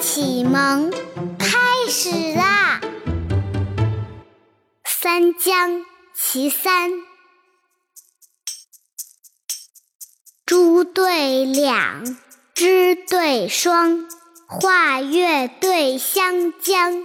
[0.00, 0.90] 启蒙
[1.38, 1.58] 开
[1.90, 2.80] 始啦！
[4.82, 5.84] 三江
[6.14, 6.90] 其三，
[10.46, 12.16] 珠对两，
[12.54, 14.08] 枝对双，
[14.46, 17.04] 画月对湘江，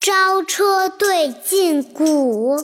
[0.00, 2.58] 朝车对劲鼓，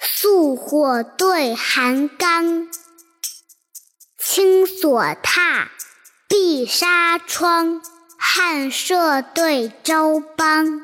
[0.00, 2.68] 素火对寒钢，
[4.18, 5.68] 青锁榻。
[6.66, 7.80] 纱窗，
[8.18, 10.82] 汉舍对周邦。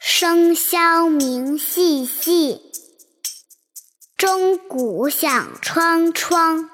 [0.00, 2.60] 笙箫鸣细细，
[4.16, 6.70] 钟鼓响窗窗。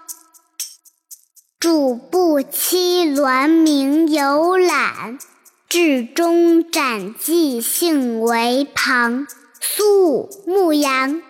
[1.61, 5.19] 主步七鸾鸣游览，
[5.69, 9.27] 至中展寄兴为旁。
[9.61, 11.21] 苏武牧羊，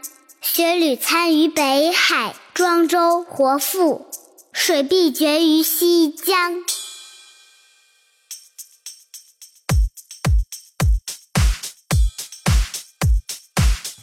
[0.42, 4.06] 雪履参于北海，庄周活赋。
[4.60, 6.64] 水碧绝于西江。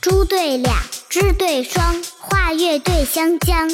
[0.02, 3.70] 珠对两，枝对双，画月对湘江。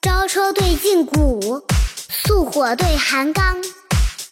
[0.00, 1.66] 招车对禁鼓，
[2.08, 3.62] 素火对寒钢。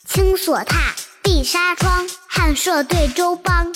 [0.09, 3.75] 青锁榻，碧纱窗，汉舍对周邦。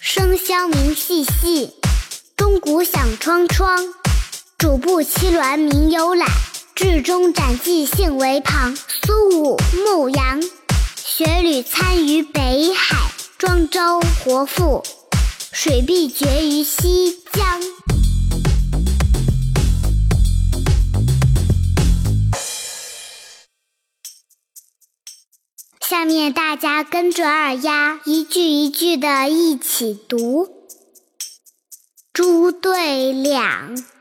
[0.00, 1.74] 笙箫鸣细细，
[2.36, 3.92] 钟鼓响窗窗。
[4.56, 6.26] 主步七鸾鸣游览。
[6.74, 10.42] 至中展寄兴为旁，苏武牧羊。
[10.96, 14.82] 雪履参于北海，庄周活赋。
[15.52, 17.62] 水碧绝于西江。
[25.80, 30.48] 下面大家跟着二丫一句一句的一起读：
[32.12, 33.93] 猪对两。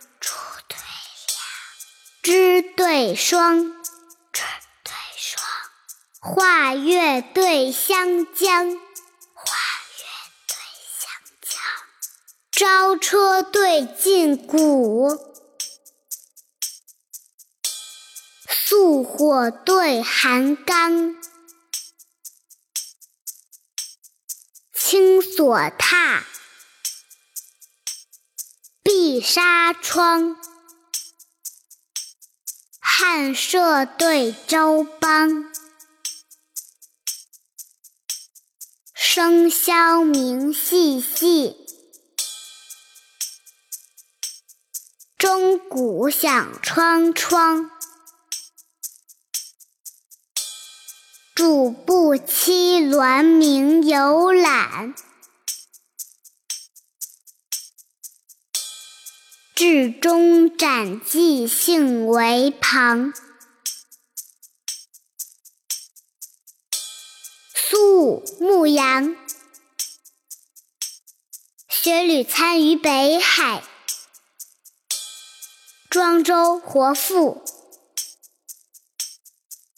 [2.24, 3.70] 枝对双，
[4.32, 4.44] 枝
[4.82, 5.46] 对双，
[6.22, 8.66] 画月对湘江，
[9.34, 9.58] 画
[9.98, 10.06] 月
[10.48, 10.56] 对
[10.88, 11.12] 湘
[11.42, 11.62] 江，
[12.54, 15.10] 朝车对禁鼓，
[18.48, 21.18] 素火对寒缸，
[24.74, 26.24] 青锁榻，
[28.82, 30.38] 碧纱窗。
[32.96, 35.52] 汉舍对周邦，
[38.96, 41.56] 笙箫鸣细细，
[45.18, 47.72] 钟鼓响窗窗。
[51.34, 54.94] 主步七鸾鸣游览。
[59.66, 63.14] 至中展寄兴为旁。
[67.56, 69.16] 苏武牧羊，
[71.70, 73.64] 雪履参于北海，
[75.90, 77.42] 庄周活赋。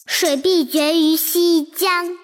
[0.04, 2.18] 水碧绝于西江。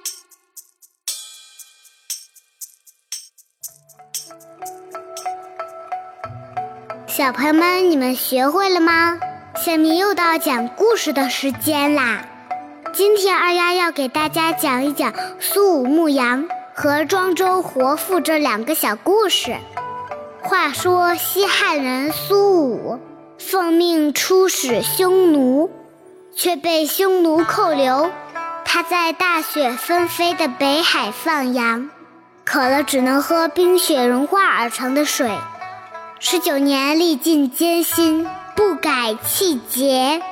[7.15, 9.19] 小朋友们，你们学会了吗？
[9.55, 12.25] 下面又到讲故事的时间啦！
[12.95, 19.55] 今天二丫要给大家讲一讲苏武牧羊和庄周活赋这两个小故事。
[20.41, 22.99] 话说西汉人苏武
[23.39, 25.71] 奉命出使匈奴，
[26.35, 28.11] 却被匈奴扣留。
[28.65, 31.91] 他在大雪纷飞的北海放羊，
[32.43, 35.31] 渴了只能喝冰雪融化而成的水。
[36.25, 38.25] 十九年历尽艰辛，
[38.55, 40.23] 不改气节，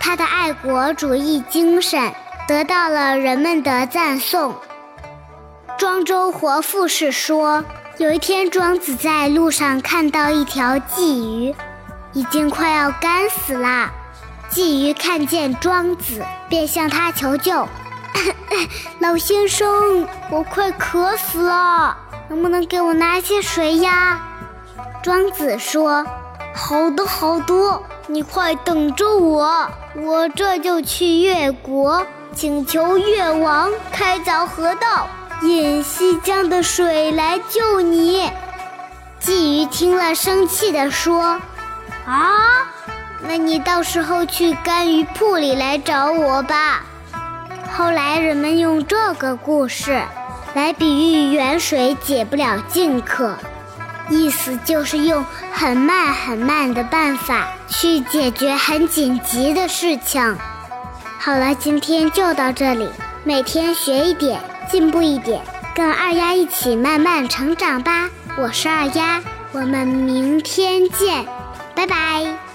[0.00, 2.12] 他的爱国主义精神
[2.48, 4.52] 得到了人们的赞颂。
[5.78, 7.64] 庄周活赋是说，
[7.98, 11.54] 有一天庄子在路上看到一条鲫鱼，
[12.14, 13.88] 已经快要干死了。
[14.50, 17.66] 鲫鱼看见庄子，便向他求救
[18.98, 21.96] ：“老先生，我快渴死了，
[22.28, 24.20] 能不能给我拿些水呀？”
[25.02, 26.04] 庄子说
[26.54, 32.04] ：“好的，好的，你快等着我，我这就去越国，
[32.34, 35.08] 请求越王开凿河道，
[35.42, 38.30] 引西江的水来救你。”
[39.22, 41.40] 鲫鱼听了，生气地说
[42.04, 42.66] ：“啊，
[43.26, 46.82] 那你到时候去干鱼铺里来找我吧。”
[47.76, 50.02] 后来人们用这个故事
[50.54, 53.36] 来比喻远水解不了近渴。
[54.10, 60.36] 意思就是用很慢很慢的办法去解决很紧急的事情。
[61.18, 62.88] 好了，今天就到这里，
[63.24, 64.40] 每天学一点，
[64.70, 65.42] 进步一点，
[65.74, 68.08] 跟二丫一起慢慢成长吧。
[68.36, 69.20] 我是二丫，
[69.52, 71.26] 我们明天见，
[71.74, 72.47] 拜拜。